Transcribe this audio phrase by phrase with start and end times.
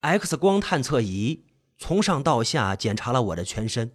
[0.00, 1.44] X 光探测仪
[1.76, 3.92] 从上到下检查了我的全身。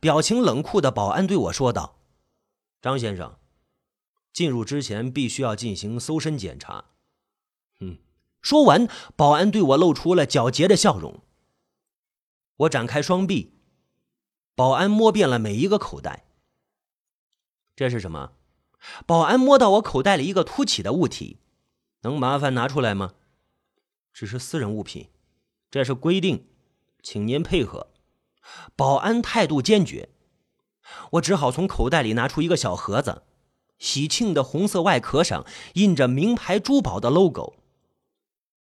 [0.00, 1.98] 表情冷酷的保安对我说道
[2.80, 3.38] ：“张先生，
[4.32, 6.84] 进入之前必须要进行搜身检查。”
[7.80, 7.98] 嗯，
[8.42, 8.86] 说完，
[9.16, 11.22] 保安对我露出了狡黠的笑容。
[12.56, 13.54] 我展开双臂，
[14.54, 16.26] 保安摸遍了每一个口袋。
[17.74, 18.34] 这是什么？
[19.06, 21.38] 保安摸到我口袋里一个凸起的物体，
[22.02, 23.14] 能麻烦拿出来吗？
[24.12, 25.08] 只是私人物品，
[25.70, 26.46] 这是规定，
[27.02, 27.88] 请您配合。
[28.76, 30.08] 保安态度坚决，
[31.12, 33.22] 我只好从口袋里拿出一个小盒子，
[33.78, 37.54] 喜庆的红色外壳上印着名牌珠宝的 logo，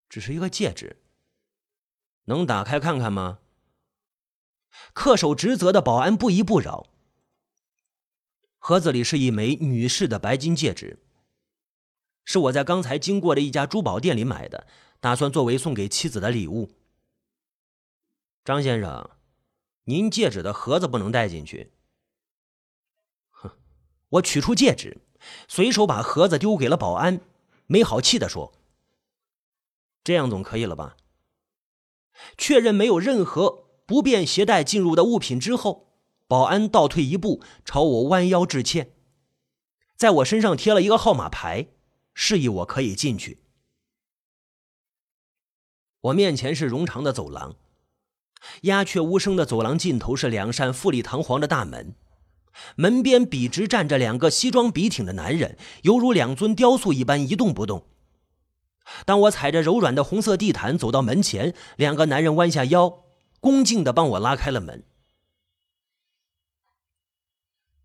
[0.08, 1.02] 只是一个戒指，
[2.26, 3.40] 能打开看看吗？
[4.94, 6.88] 恪守职责的保安不依不饶。
[8.58, 11.00] 盒子里是一枚女士的白金戒指，
[12.24, 14.68] 是我在刚才经过的一家珠宝店里买的，
[15.02, 16.70] 打算作为送给妻子的礼物。
[18.46, 19.10] 张先生，
[19.84, 21.74] 您戒指的盒子不能带进去。
[23.32, 23.52] 哼，
[24.10, 25.02] 我取出戒指，
[25.48, 27.20] 随手把盒子丢给了保安，
[27.66, 28.54] 没好气的说
[30.06, 30.96] ：“这样总可以了吧？”
[32.38, 33.66] 确认没有任何。
[33.88, 38.96] 不便携带进入的物品之后，保安倒退一步，朝我弯腰致歉，
[39.98, 41.68] 在我身上贴了一个号码牌，
[42.14, 43.41] 示意我可以进去。
[46.02, 47.56] 我面前是冗长的走廊，
[48.64, 51.94] 鸦雀无声的走廊尽头是两扇富丽堂皇的大门，
[52.76, 57.86] 门边笔直站着两个西装笔挺的男人，犹如两尊雕塑一般一动不动。
[59.06, 63.04] 当我踩着柔软的红色地毯走到门前，两个男人弯下腰。
[63.40, 64.84] 恭敬的帮我拉开了门，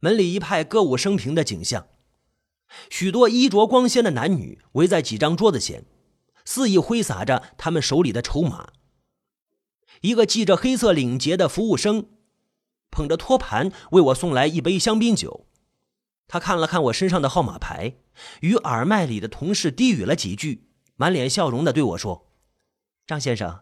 [0.01, 1.87] 门里一派歌舞升平的景象，
[2.91, 5.87] 许多衣着光鲜的男女围在几张桌子前，
[6.47, 8.71] 肆意挥洒着他们手里的筹码。
[10.01, 12.07] 一个系着黑色领结的服务生，
[12.91, 15.47] 捧着托盘为我送来一杯香槟酒。
[16.27, 17.97] 他看了看我身上的号码牌，
[18.41, 22.29] 与耳麦里的同事低语了几句，满脸笑容的对我说
[23.07, 23.61] ：“张先生。”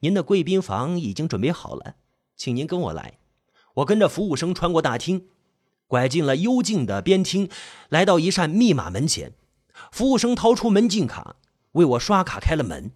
[0.00, 1.94] 您的贵宾房已经准备好了，
[2.36, 3.18] 请您跟我来。
[3.76, 5.28] 我跟着服务生穿过大厅，
[5.86, 7.48] 拐进了幽静的边厅，
[7.88, 9.32] 来到一扇密码门前。
[9.90, 11.36] 服务生掏出门禁卡，
[11.74, 12.90] 为我刷卡开了门。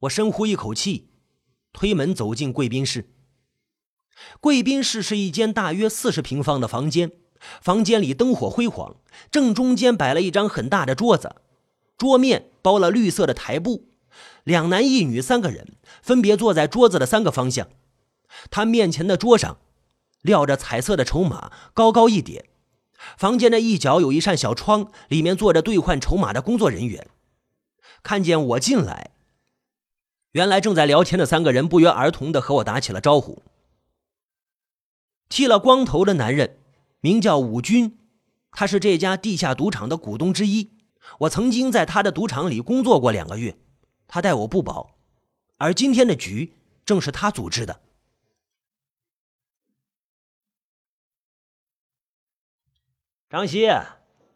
[0.00, 1.10] 我深呼一口气，
[1.72, 3.12] 推门走进贵宾室。
[4.40, 7.12] 贵宾室是一间大约四十平方的房间，
[7.60, 8.96] 房间里灯火辉煌，
[9.30, 11.36] 正中间摆了一张很大的桌子，
[11.98, 13.88] 桌面包了绿色的台布。
[14.44, 17.68] 两男一女三个人分别坐在桌子的三个方向，
[18.50, 19.58] 他面前的桌上
[20.22, 22.48] 撂着彩色的筹码，高高一叠。
[23.18, 27.08] 房间的一角有一扇小窗，里面坐着兑换筹码的工作人员。
[28.06, 29.10] 看见我进来，
[30.30, 33.42] 原来正在聊天的三个人不约而同的和我打起了招呼。
[35.28, 36.60] 剃了光头的男人
[37.00, 37.98] 名叫武军，
[38.52, 40.70] 他是这家地下赌场的股东之一。
[41.18, 43.58] 我曾经在他的赌场里工作过两个月。
[44.06, 44.94] 他待我不薄，
[45.56, 47.80] 而今天的局正是他组织的。
[53.28, 53.68] 张希，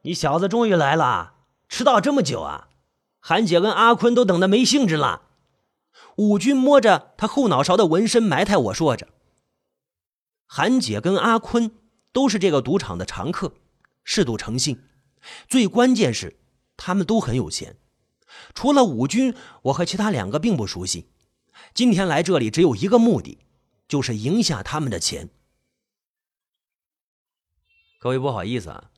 [0.02, 1.34] 你小子终于来了，
[1.68, 2.66] 迟到这么久啊！
[3.20, 5.28] 韩姐跟阿坤都等得没兴致了。
[6.16, 9.08] 武军摸着他后脑勺的纹身，埋汰我说着
[10.46, 11.70] ：“韩姐跟阿坤
[12.12, 13.54] 都是这个赌场的常客，
[14.04, 14.82] 嗜赌成性，
[15.48, 16.38] 最关键是
[16.76, 17.76] 他们都很有钱。”
[18.54, 21.08] 除了武军，我和其他两个并不熟悉。
[21.74, 23.38] 今天来这里只有一个目的，
[23.88, 25.30] 就是赢下他们的钱。
[27.98, 28.90] 各位不好意思啊，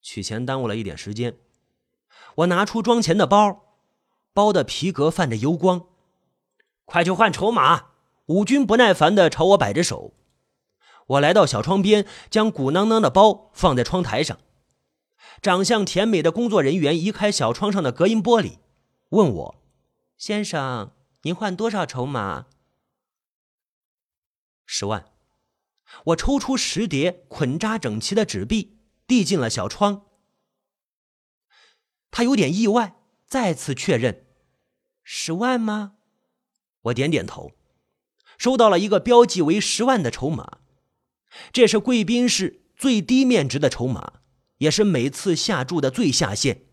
[0.00, 1.36] 取钱耽误了一点时间。
[2.38, 3.78] 我拿出装钱的包，
[4.32, 5.86] 包的皮革泛着油光。
[6.84, 7.86] 快去换筹码！
[8.26, 10.14] 武军不耐烦的朝我摆着手。
[11.06, 14.38] 我来到小窗边，将鼓囊囊的包放在窗台上。
[15.42, 18.58] 长相甜美的工作人员移开小窗上的隔音玻璃，
[19.10, 19.62] 问我
[20.16, 20.92] ：“先生，
[21.22, 22.46] 您换多少筹码？”
[24.64, 25.06] 十万。
[26.04, 30.02] 我抽出十叠捆扎整齐的纸币，递进了小窗。
[32.10, 32.96] 他有点意外，
[33.26, 34.26] 再次确认
[35.02, 35.94] ：“十万吗？”
[36.82, 37.52] 我点点头，
[38.36, 40.58] 收到了一个标记为十万的筹码，
[41.52, 44.14] 这是贵宾室最低面值的筹码。
[44.58, 46.64] 也是每次下注的最下限。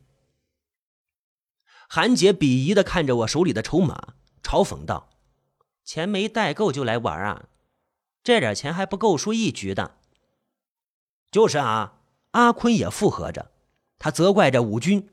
[1.88, 5.12] 韩姐鄙夷的看着我手里的筹码，嘲讽道
[5.86, 7.48] ：“钱没带够就来玩啊？
[8.24, 10.00] 这点钱还不够输一局的。”
[11.30, 13.52] 就是啊，阿坤也附和着，
[14.00, 15.08] 他责怪着武军：“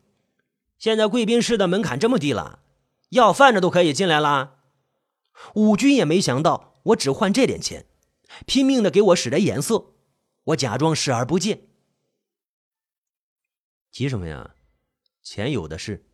[0.82, 2.58] 现在贵宾室的门槛这么低了，
[3.10, 4.56] 要饭的都可以进来啦。
[5.54, 7.86] 武军也没想到我只换这点钱，
[8.46, 9.92] 拼命的给我使着眼色，
[10.42, 11.68] 我假装视而不见。
[13.92, 14.56] 急什么呀？
[15.22, 16.04] 钱有的是。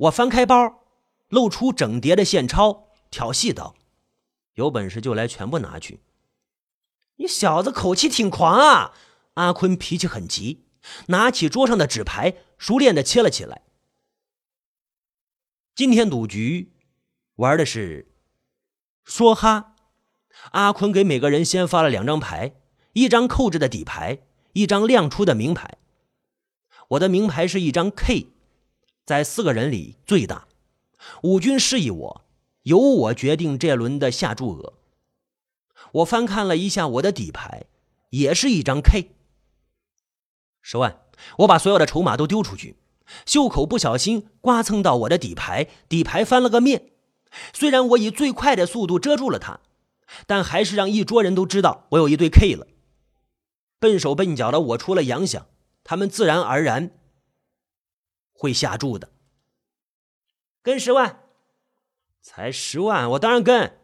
[0.00, 0.82] 我翻开包，
[1.28, 3.76] 露出整叠的现钞，挑衅道
[4.54, 6.00] ：“有本事就来全部拿去！”
[7.14, 8.92] 你小子口气挺狂啊！
[9.34, 10.64] 阿坤脾气很急，
[11.06, 13.62] 拿起桌上的纸牌，熟练的切了起来。
[15.80, 16.74] 今天赌局
[17.36, 18.12] 玩的是
[19.02, 19.76] 说哈。
[20.50, 22.52] 阿坤给每个人先发了两张牌，
[22.92, 24.18] 一张扣着的底牌，
[24.52, 25.78] 一张亮出的名牌。
[26.88, 28.26] 我的名牌是一张 K，
[29.06, 30.48] 在四个人里最大。
[31.22, 32.24] 武军示意我，
[32.64, 34.74] 由我决定这轮的下注额。
[35.92, 37.64] 我翻看了一下我的底牌，
[38.10, 39.12] 也是一张 K。
[40.60, 41.00] 十万，
[41.38, 42.76] 我把所有的筹码都丢出去，
[43.26, 46.90] 袖口不小心刮蹭到我的底牌，底牌翻了个面。
[47.52, 49.60] 虽然我以最快的速度遮住了它，
[50.26, 52.66] 但还是让一桌人都知道我有一对 K 了。
[53.78, 55.46] 笨手笨脚的我出了洋相，
[55.84, 56.90] 他们自然而然
[58.32, 59.10] 会下注的。
[60.62, 61.20] 跟十万，
[62.20, 63.78] 才十万，我当然跟，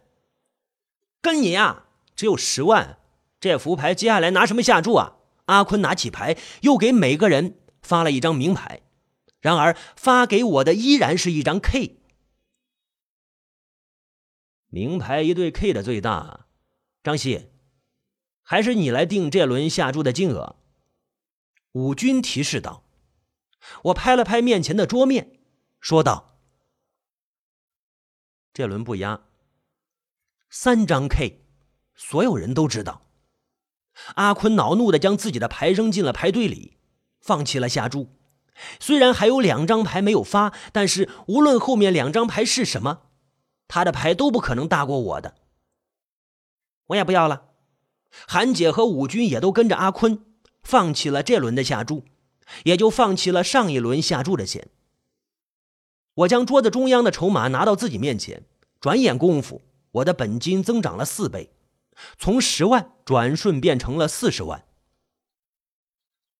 [1.20, 1.84] 跟你呀。
[2.14, 2.98] 只有十万，
[3.38, 5.16] 这副牌接下来拿什么下注啊？
[5.44, 8.80] 阿坤拿起牌，又给每个人发了一张名牌，
[9.46, 12.00] 然而发给我的依然是一张 K。
[14.66, 16.48] 名牌一对 K 的最大，
[17.04, 17.48] 张希，
[18.42, 20.56] 还是你来定这轮下注的金额。
[21.74, 22.82] 武军提示道。
[23.84, 25.38] 我拍了拍面前的桌面，
[25.78, 26.40] 说道
[28.52, 29.26] ：“这轮不压，
[30.50, 31.46] 三张 K。”
[31.94, 33.06] 所有人都知道，
[34.16, 36.78] 阿坤恼怒的将自己的牌扔进了牌堆里，
[37.20, 38.16] 放弃了下注。
[38.80, 43.02] 虽然还有两张牌没有发，但是无论后面两张牌是什么，
[43.68, 45.34] 他的牌都不可能大过我的。
[46.86, 47.50] 我也不要了。
[48.26, 50.24] 韩姐和武军也都跟着阿坤
[50.62, 52.04] 放弃了这轮的下注，
[52.64, 54.68] 也就放弃了上一轮下注的钱。
[56.14, 58.44] 我将桌子中央的筹码拿到自己面前，
[58.80, 61.52] 转眼功夫，我的本金增长了四倍。
[62.18, 64.64] 从十万转瞬变成了四十万。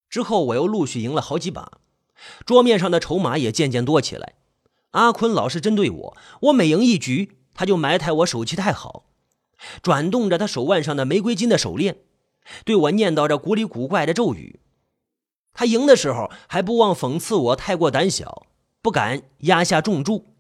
[0.09, 1.81] 之后我又陆续赢了好几把，
[2.45, 4.35] 桌面上的筹码也渐渐多起来。
[4.93, 9.05] 阿坤老是针对我，我每赢一局，他就埋汰我手气太好，
[9.83, 11.99] 转动着他手腕上的玫瑰金的手链，
[12.65, 14.61] 对我念叨着古里古怪的咒语。
[15.53, 18.47] 他赢的时候还不忘讽刺我太过胆小，
[18.81, 20.35] 不敢压下重注。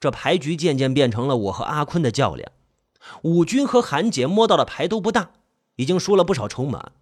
[0.00, 2.52] 这牌局渐渐变成了我和阿坤的较量。
[3.22, 5.30] 武军和韩姐摸到的牌都不大，
[5.76, 6.92] 已经输了不少筹码。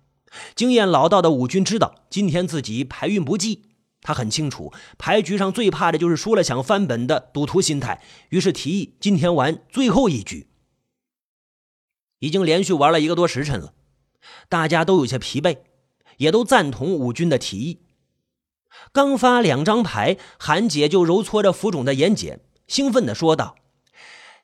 [0.55, 3.71] 经验老道的武军知道今天自己牌运不济，
[4.03, 10.49] 他很清楚牌局上最怕的就是输了想翻本的赌徒心态，于是提议今天玩最后一局。
[12.19, 13.73] 已经连续玩了一个多时辰了，
[14.49, 15.59] 大家都有些疲惫，
[16.19, 17.81] 也都赞同武军的提议。
[18.93, 23.57] 刚发两张牌，韩姐就揉搓着浮肿的眼睑，兴奋地说道。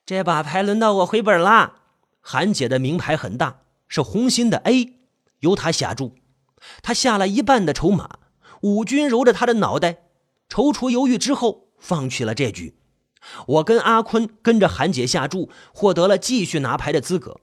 [0.05, 1.81] 这把牌轮到我回本啦。
[2.21, 4.99] 韩姐的名牌很大，是红心的 A，
[5.39, 6.15] 由她下注。
[6.81, 8.18] 她下了一半的筹码。
[8.61, 10.03] 武军揉着他的脑袋，
[10.49, 12.75] 踌躇犹豫之后放弃了这局。
[13.47, 17.41] 我跟阿坤跟着韩姐下注，获得了继续拿牌的资格。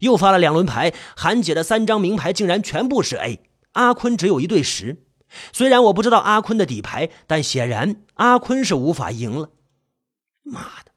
[0.00, 3.40] 又发了两轮牌，韩姐的三张名牌竟然全部是 A，
[3.72, 5.04] 阿坤只有一对十。
[5.52, 9.50] 虽然我不知道阿坤的底牌，但显然阿坤是无法赢了。
[10.42, 10.92] 妈的！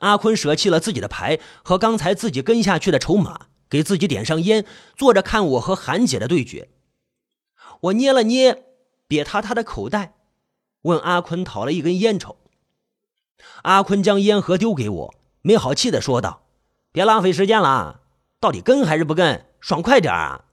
[0.00, 4.64] 阿坤舍弃了自己的牌和刚才自己跟下去的筹码，给自己点上烟，
[4.96, 6.68] 坐着看我和韩姐的对决。
[7.80, 8.64] 我捏了捏
[9.08, 10.14] 瘪塌塌的口袋，
[10.82, 12.36] 问阿坤讨了一根烟抽。
[13.62, 16.46] 阿坤将烟盒丢给我，没好气的说道
[16.92, 18.00] ：“别浪费时间了，
[18.40, 19.46] 到底跟还是不跟？
[19.60, 20.46] 爽快点啊！”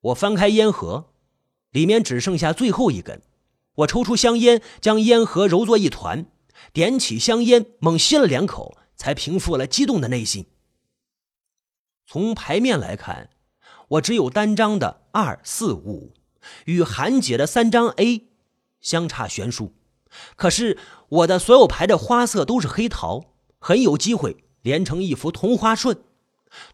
[0.00, 1.12] 我翻开烟盒，
[1.70, 3.22] 里面只剩下最后一根。
[3.76, 6.26] 我抽出香烟，将烟盒揉作一团。
[6.72, 10.46] 点起香烟，猛吸了两口，才平复了激动的内心。
[12.06, 13.30] 从牌面来看，
[13.88, 16.12] 我只有单张的二四五，
[16.66, 18.28] 与韩姐的三张 A
[18.80, 19.74] 相差悬殊。
[20.36, 20.78] 可是
[21.08, 26.02] 我的所有牌的花色都是黑桃，很有机会连成一幅同花顺。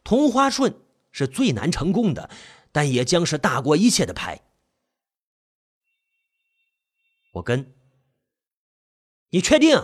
[0.02, 0.74] 同花顺
[1.12, 2.30] 是最难成功的，
[2.72, 4.42] 但也将是大过一切的牌。
[7.34, 7.74] 我跟。
[9.30, 9.78] 你确定？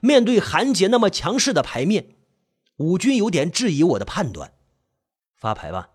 [0.00, 2.16] 面对韩姐那么强势的牌面，
[2.76, 4.52] 武军有点质疑我的判断。
[5.34, 5.90] 发牌吧，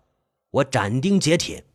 [0.50, 1.66] 我斩钉截铁。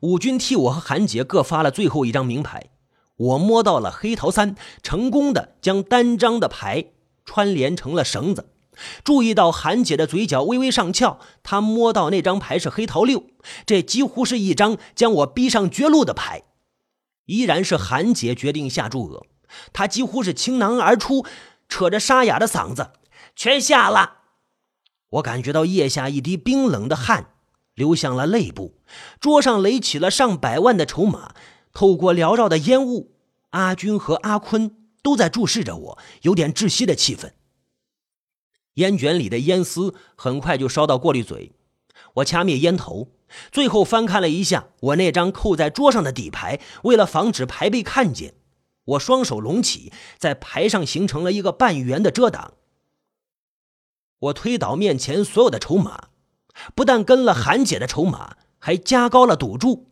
[0.00, 2.70] 武军替我和韩姐各发了最后一张名牌，
[3.16, 6.86] 我摸到了黑桃三，成功的将单张的牌
[7.24, 8.50] 串联成了绳子。
[9.02, 13.24] 注意到韩姐的嘴角微微上翘，她摸到那张牌是黑桃六，
[13.64, 16.42] 这几乎是一张将我逼上绝路的牌。
[17.24, 19.26] 依然是韩姐决定下注额，
[19.72, 21.24] 她几乎是倾囊而出，
[21.68, 22.90] 扯着沙哑的嗓子
[23.34, 24.18] ：“全下了！”
[25.08, 27.30] 我感觉到腋下一滴冰冷的汗
[27.76, 28.74] 流向了肋部，
[29.20, 31.34] 桌上垒起了上百万的筹码。
[31.72, 33.12] 透过缭绕的烟雾，
[33.50, 37.32] 阿军和阿坤都在注视着我，有点窒息的气氛。
[38.74, 41.52] 烟卷里的烟丝很快就烧到过滤嘴，
[42.14, 43.12] 我掐灭烟头，
[43.52, 46.58] 最后翻看了一下我那张扣在桌上的底牌。
[46.84, 48.34] 为了防止牌被看见，
[48.84, 52.54] 我双手拢起，在牌上形成了一个半圆的遮挡。
[54.18, 56.08] 我推倒面前所有的筹码，
[56.74, 59.90] 不但跟了韩姐的筹码，还加高了赌注。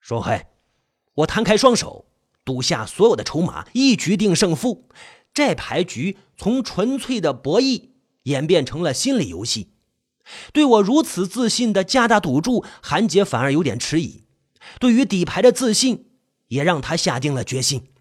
[0.00, 0.46] 双黑，
[1.14, 2.06] 我摊开双手，
[2.44, 4.88] 赌下所有的筹码，一局定胜负。
[5.34, 7.90] 这牌局从纯粹的博弈
[8.22, 9.72] 演变成了心理游戏。
[10.52, 14.24] 对我如此自信的加大赌注，韩姐反而有点迟疑。
[14.80, 16.10] 对于底牌的自信，
[16.48, 17.92] 也让她下定了决心。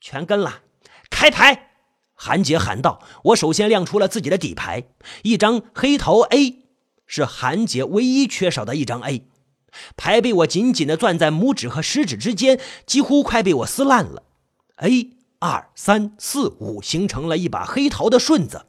[0.00, 0.62] 全跟了，
[1.08, 1.73] 开牌！
[2.14, 3.00] 韩杰喊道。
[3.24, 4.84] 我首先亮出了自己的底牌，
[5.22, 6.64] 一张黑桃 A，
[7.06, 9.26] 是韩杰唯一缺少的一张 A。
[9.96, 14.22] 牌被我紧紧地攥在拇指和食指之间，几乎快被我撕烂了。
[14.76, 18.66] A 二三四五形成了一把黑桃的顺子，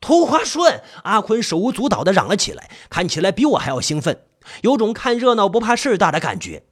[0.00, 0.82] 桃花顺！
[1.02, 4.24] 阿坤手舞足蹈地嚷了起来，看起来比我还要兴奋，
[4.62, 6.62] 有种看热闹不怕事大的感觉。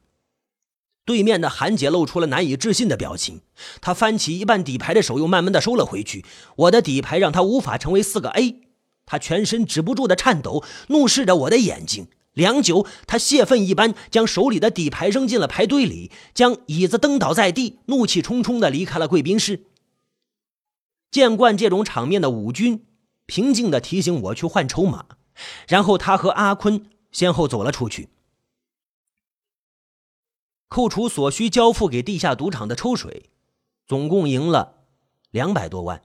[1.04, 3.40] 对面的韩姐露出了难以置信的表情，
[3.80, 6.24] 她翻起一半底牌的手又慢慢的收了回去。
[6.56, 8.60] 我的底牌让她无法成为四个 A，
[9.04, 12.08] 她全身止不住的颤抖，怒视着我的眼睛。
[12.34, 19.64] 良久，她泄愤一般将手里的底牌扔进了牌堆里，将椅子蹬倒在地，怒气冲冲的离开了贵宾室。
[21.10, 22.86] 见惯这种场面的武军
[23.26, 25.04] 平静的提醒我去换筹码，
[25.68, 28.08] 然后他和阿坤先后走了出去。
[30.72, 33.28] 扣除所需交付给地下赌场的抽水，
[33.86, 34.86] 总共赢了
[35.30, 36.00] 两百多万。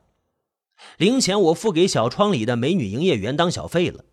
[0.98, 4.04] 零钱我付给小窗里的美女营业员当小费了。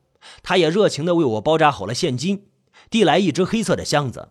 [0.44, 2.46] 她也热情地为我包扎好了现金，
[2.88, 4.28] 递来一只黑色的箱子，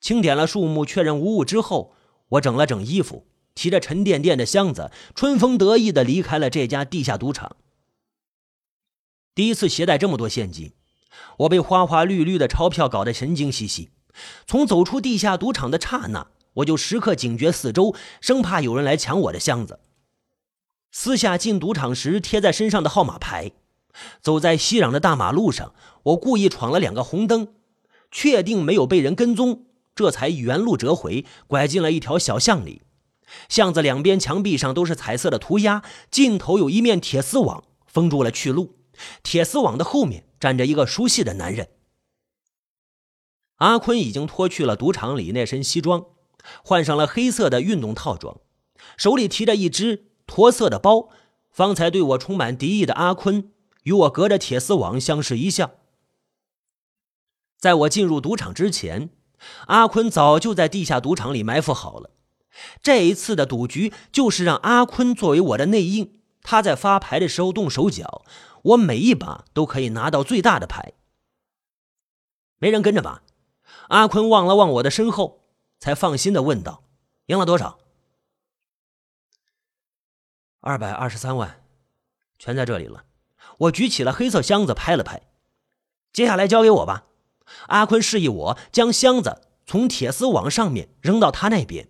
[0.00, 1.94] 清点了数目，确认无误之后，
[2.30, 7.56] 我整了整衣服，提着沉甸甸的箱子，春风得意地离开了这家地下赌场。
[9.34, 10.72] 第一次携带这么多现金，
[11.40, 13.90] 我被花花绿绿的钞票搞得神经兮兮。
[14.46, 19.80] 从走出地下赌场的刹那，我就时刻警觉四周，生怕有人来抢我的箱子。
[20.90, 23.52] 私下进赌场时贴在身上的号码牌。
[24.22, 27.48] 走在熙攘的大马路上，我故意闯了两个红灯，
[28.10, 32.82] 确定没有被人跟踪，这才原路折回，拐进了一条小巷里。
[33.48, 38.76] 巷子两边墙壁上都是彩色的涂鸦，尽头有一面铁丝网封住了去路。
[39.22, 41.68] 铁丝网的后面站着一个熟悉的男人。
[43.58, 46.06] 阿坤已经脱去了赌场里那身西装，
[46.64, 48.40] 换上了黑色的运动套装，
[48.96, 51.10] 手里提着一只驼色的包。
[51.50, 53.50] 方才对我充满敌意的阿坤。
[53.82, 55.72] 与我隔着铁丝网相视一笑。
[57.58, 59.10] 在我进入赌场之前，
[59.66, 62.10] 阿坤早就在地下赌场里埋伏好了。
[62.82, 68.24] 这一次的赌局就是让阿坤作为我的内应，他在发牌的时候动手脚，
[68.62, 70.92] 我每一把都可以拿到最大的牌。
[72.58, 73.22] 没人跟着吧？
[73.88, 75.44] 阿坤望了望我的身后，
[75.78, 76.84] 才放心的问道
[77.26, 77.78] ：“赢了多少？”
[80.60, 81.62] 二百二十三万，
[82.38, 83.04] 全在这里了。
[83.58, 85.22] 我举起了黑色箱子，拍了拍。
[86.12, 87.06] 接下来交给我吧。
[87.68, 91.88] 阿坤示意我将箱子从铁丝网上面扔到他那边。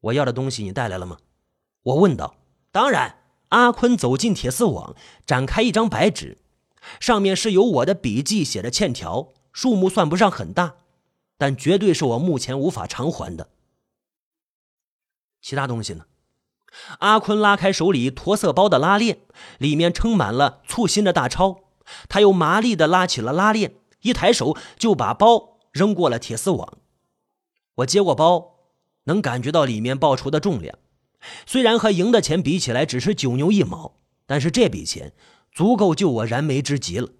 [0.00, 1.18] 我要的东西你带来了吗？
[1.82, 2.36] 我问道。
[2.70, 3.18] 当然。
[3.48, 6.38] 阿坤走进铁丝网，展开一张白纸，
[6.98, 10.76] 上面是有我的笔记写的欠条，数目算不上很大，
[11.38, 13.48] 但绝对是我目前无法偿还的。
[15.40, 16.06] 其他东西呢？
[17.00, 19.18] 阿坤拉开手里驼色包的拉链，
[19.58, 21.64] 里面撑满了簇新的大钞。
[22.08, 26.78] 他又麻利地拉起了拉链，一抬手就把包扔过了铁丝网。
[27.74, 28.54] 我接过包，
[29.04, 30.78] 能感觉到里面报酬的重量。
[31.44, 35.12] 虽然和赢的钱比起来只是九牛一毛，但是这笔钱
[35.52, 37.10] 足够救我燃眉之急了。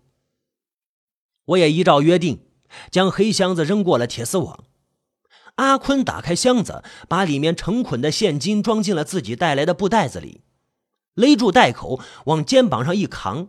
[1.47, 2.47] 我也依照约定，
[2.91, 4.65] 将黑箱子扔过了铁丝网。
[5.57, 10.43] 阿坤打开箱子，把里面成捆的现金装进了自己带来的布袋子里，
[11.15, 13.49] 勒住袋口，往肩膀上一扛，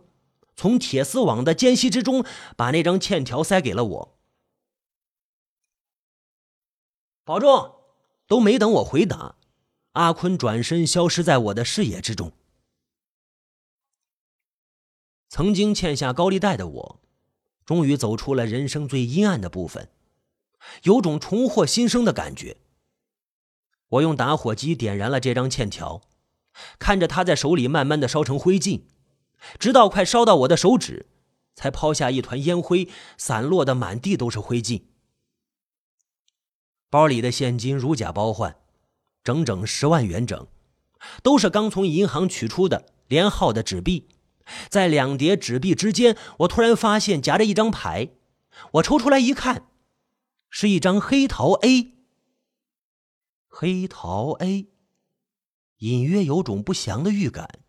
[0.54, 2.24] 从铁丝网的间隙之中
[2.56, 4.18] 把那张欠条塞给了我。
[7.24, 7.76] 保重！
[8.26, 9.36] 都没等我回答，
[9.92, 12.32] 阿坤转身消失在我的视野之中。
[15.28, 17.00] 曾经欠下高利贷的我，
[17.64, 19.88] 终于走出了人生最阴暗的部分，
[20.82, 22.58] 有种重获新生的感觉。
[23.88, 26.02] 我用打火机点燃了这张欠条，
[26.78, 28.82] 看着它在手里慢慢的烧成灰烬，
[29.58, 31.06] 直到快烧到我的手指，
[31.54, 34.82] 才抛下一团烟灰，散落的满地都是灰烬。
[36.90, 38.56] 包里的现金如假包换，
[39.22, 40.46] 整整十万元整，
[41.22, 44.08] 都是刚从银行取出的连号的纸币。
[44.68, 48.10] 在两叠纸币之间，我突然发现夹着一张牌。
[48.72, 49.68] 我抽出来一看，
[50.48, 51.94] 是一张黑桃 A。
[53.48, 54.68] 黑桃 A，
[55.78, 57.60] 隐约有种不祥的预感。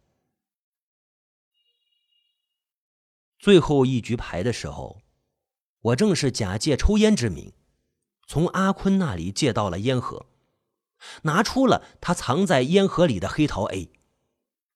[3.38, 5.02] 最后一局牌的时候，
[5.80, 7.54] 我正是假借抽烟之名，
[8.28, 10.26] 从阿坤那里借到了烟盒，
[11.24, 13.92] 拿出了他藏在烟盒里的黑桃 A。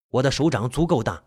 [0.10, 1.24] 我的手掌足够大。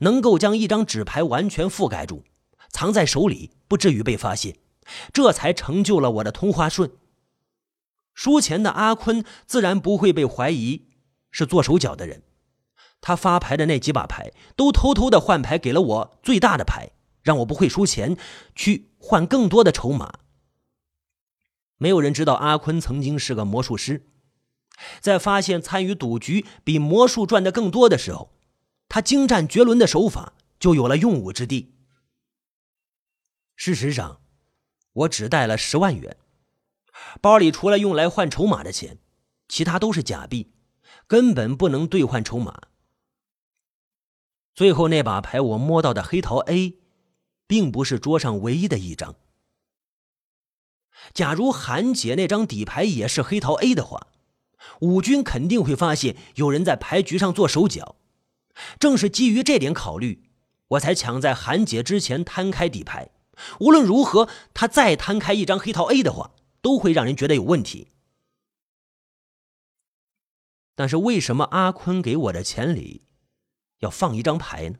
[0.00, 2.24] 能够将一张纸牌完全覆盖住，
[2.70, 4.56] 藏在手里，不至于被发现，
[5.12, 6.90] 这才成就了我的通话顺。
[8.14, 10.86] 输钱的阿坤自然不会被怀疑
[11.30, 12.22] 是做手脚的人，
[13.00, 16.90] 他发牌的那几把牌都偷偷的换牌给了我最大的牌，
[17.22, 18.16] 让我不会输钱，
[18.54, 20.20] 去换更多的筹码。
[21.76, 24.06] 没有人知道阿坤曾经是个魔术师，
[25.00, 28.30] 在发现参与赌局比魔术赚的更多的时候。
[28.88, 31.74] 他精湛绝伦的手法就有了用武之地。
[33.56, 34.20] 事实上，
[34.92, 36.16] 我只带了十万元，
[37.20, 38.98] 包里除了用来换筹码的钱，
[39.48, 40.52] 其他都是假币，
[41.06, 42.62] 根本不能兑换筹码。
[44.54, 46.78] 最后那把牌我摸到的黑桃 A，
[47.46, 49.16] 并不是桌上唯一的一张。
[51.12, 54.08] 假如韩姐那张底牌也是黑桃 A 的话，
[54.80, 57.96] 武军肯定会发现有人在牌局上做手脚。
[58.78, 60.30] 正是基于这点考虑，
[60.68, 63.10] 我才抢在韩姐之前摊开底牌。
[63.60, 67.88] 无论如何，他再摊开一张黑桃 A 的话，都会让人觉得有问题。
[70.76, 73.02] 但是为什么阿坤给我的钱里
[73.78, 74.78] 要放一张牌呢？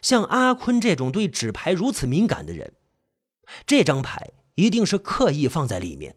[0.00, 2.74] 像阿坤这种对纸牌如此敏感的人，
[3.66, 6.16] 这张牌一定是刻意放在里面。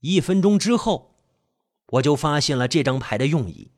[0.00, 1.16] 一分钟之后，
[1.88, 3.72] 我就发现了这张牌的用意。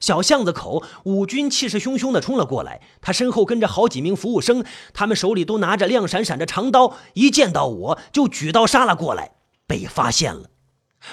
[0.00, 9.32] 小巷子口，武军气势汹汹地冲了过来，他身后跟着好几名服务生，他们手里都拿着亮闪闪的长刀，一见到我就举刀杀了过来。
[9.66, 10.50] 被发现了。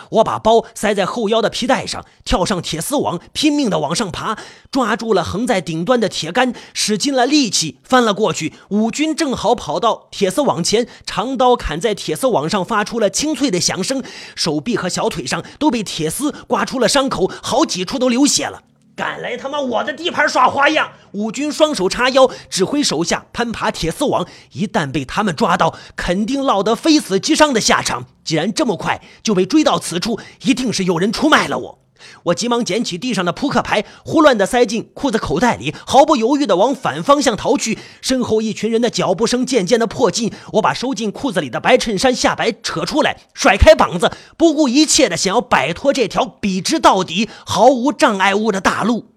[0.09, 4.37] 我把包塞在后腰的皮带上，跳上铁丝网，拼命地往上爬，
[4.71, 8.53] 抓住了横在顶端的铁杆，使尽了力气翻了过去。
[8.69, 14.03] 五军正好跑到铁丝网前，长刀砍在铁丝网上，发出了清脆的响声，
[14.35, 18.63] 手臂和小腿上都被铁丝刮出了伤口，好几处都流血了。
[18.95, 20.91] 敢来他妈我的地盘耍花样！
[21.13, 24.27] 五军双手叉腰，指挥手下攀爬铁丝网。
[24.51, 28.05] 一旦被他们抓到，肯定落得非死即伤的下场。
[28.23, 31.82] 既然这么快就被追到此处，一定是有人出卖了我。
[32.25, 37.77] 我急忙捡起地上的扑克牌，胡乱地塞进裤子口袋里，毫不犹豫地往反方向逃去。
[38.01, 49.11] 身后一群人的脚步声渐渐地迫近，我把收进裤子里的白衬衫下摆扯出来，甩开膀子，不顾一切地想要摆脱这条笔直到底、毫无障碍物的大路。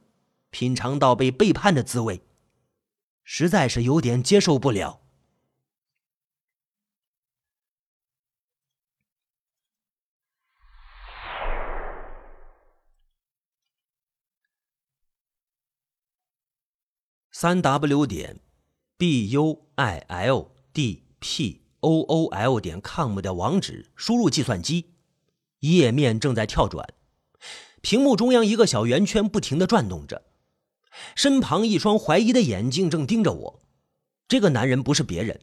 [0.50, 2.22] 品尝到被背叛的滋味，
[3.24, 5.00] 实在是有点接受不了。
[17.38, 18.40] 三 w 点
[18.96, 24.94] b u i l d p o o l 点 com 的网址输入计算机，
[25.60, 26.88] 页面正在跳转，
[27.82, 30.22] 屏幕中央一个小圆圈不停的转动着，
[31.14, 33.60] 身旁一双怀疑的眼睛正盯着我。
[34.26, 35.42] 这个男人不是别人，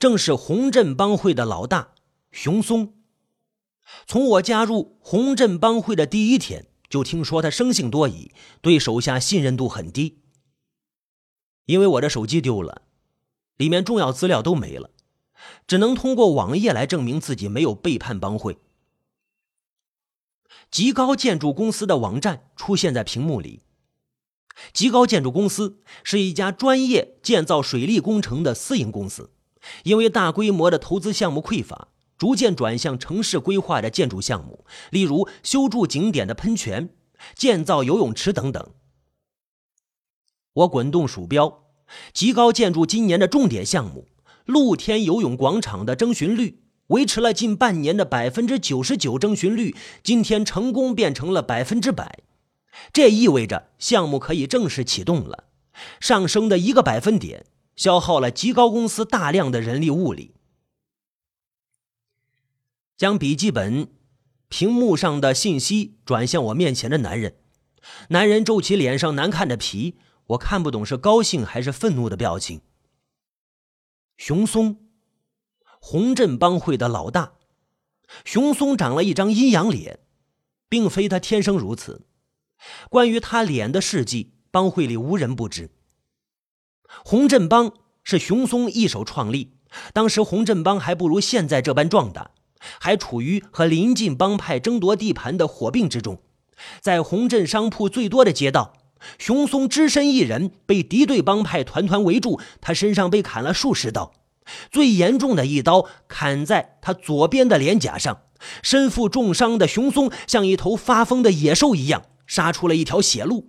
[0.00, 1.92] 正是洪镇帮会的老大
[2.32, 2.94] 熊松。
[4.08, 10.23] 从我加入洪镇帮会的第一天，就听说他生性多疑，对手下信任度很低。
[11.66, 12.82] 因为我的手机丢了，
[13.56, 14.90] 里面重要资料都没了，
[15.66, 18.58] 只能通过网页来证明自己没有背叛帮会。
[20.70, 23.62] 极高建筑公司的网站出现在屏幕里。
[24.72, 29.30] 极高建筑公司是一家专业建造水利工程的私营公司，
[29.82, 36.90] 因为大规模的投资项目匮乏，逐渐转向城市规划的建筑项目，例如修筑景点的喷泉、
[37.34, 38.74] 建造游泳池等等。
[40.54, 41.64] 我滚动鼠标，
[42.12, 44.06] 极高建筑今年的重点项目——
[44.46, 52.20] 露天游泳广场的征询率维持了近半年的百分之九十九征询率，今天成功变成了百分之百。
[52.92, 55.44] 这意味着项目可以正式启动了。
[55.98, 60.34] 上升的一个百分点，消耗了极高公司大量的人力物力。
[62.96, 63.88] 将笔记本
[64.48, 67.34] 屏幕上的信息转向我面前的男人，
[68.10, 69.96] 男人皱起脸上难看的皮，
[70.28, 72.60] 我看不懂是高兴还是愤怒的表情。
[74.16, 74.78] 熊松。
[75.80, 77.34] 洪镇帮会的老大
[78.24, 79.98] 熊松长了一张阴阳脸，
[80.68, 82.06] 并非他天生如此。
[82.88, 85.70] 关于他脸的事迹，帮会里无人不知。
[87.04, 89.58] 洪镇帮是熊松一手创立，
[89.92, 92.30] 当时洪镇帮还不如现在这般壮大，
[92.80, 96.22] 还处于和邻近帮派争夺地盘的火并之中。
[96.80, 98.74] 在洪镇商铺最多的街道，
[99.18, 104.12] 熊松只身一人被敌对帮派团团围住，他身上被砍了数十刀。
[104.70, 108.22] 最严重的一刀砍在他左边的脸颊上，
[108.62, 113.48] 身负重伤的熊松像一头发疯的野兽一样杀出了一条血路。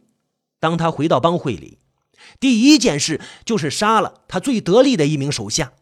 [0.60, 1.80] 当他回到帮会里，
[2.39, 5.74] 第一件事就是杀了他最得力的一名手下。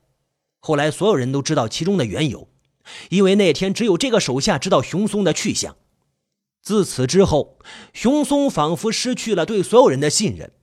[0.59, 2.49] 后来所有人都知道其中的缘由，
[3.09, 5.75] 因为那天只有这个手下知道熊松的去向。
[6.63, 7.59] 自此之后，
[7.93, 10.53] 熊松仿佛失去了对所有人的信任。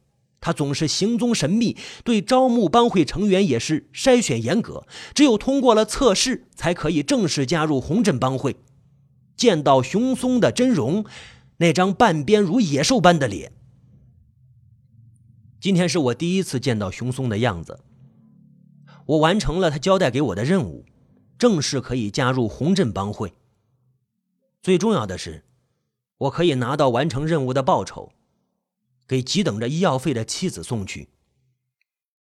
[0.41, 8.57] 他总是行踪神秘，对招募帮会成员也是筛选严格，只有通过了测试，才可以正式加入红镇帮会。
[9.37, 11.05] 见到熊松的真容，
[11.59, 13.53] 那张半边如野兽般的脸，
[15.61, 17.81] 今天是我第一次见到熊松的样子。
[19.05, 20.87] 我完成了他交代给我的任务，
[21.37, 23.35] 正式可以加入红镇帮会。
[24.63, 25.45] 最重要的是，
[26.21, 28.13] 我可以拿到完成任务的报酬。
[29.07, 31.09] 给急等着医药费的妻子送去。